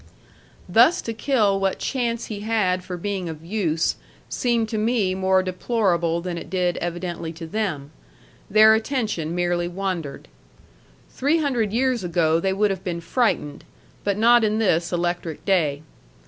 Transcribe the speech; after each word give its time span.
Thus 0.67 0.99
to 1.03 1.13
kill 1.13 1.59
what 1.59 1.77
chance 1.77 2.25
he 2.25 2.39
had 2.39 2.83
for 2.83 2.97
being 2.97 3.29
of 3.29 3.45
use 3.45 3.97
seemed 4.29 4.67
to 4.69 4.79
me 4.79 5.13
more 5.13 5.43
deplorable 5.43 6.21
than 6.21 6.39
it 6.39 6.49
did 6.49 6.77
evidently 6.77 7.31
to 7.33 7.45
them. 7.45 7.91
Their 8.49 8.73
attention 8.73 9.35
merely 9.35 9.67
wandered. 9.67 10.27
Three 11.11 11.37
hundred 11.37 11.71
years 11.71 12.03
ago 12.03 12.39
they 12.39 12.51
would 12.51 12.71
have 12.71 12.83
been 12.83 12.99
frightened; 12.99 13.63
but 14.03 14.17
not 14.17 14.43
in 14.43 14.57
this 14.57 14.91
electric 14.91 15.45
day. 15.45 15.83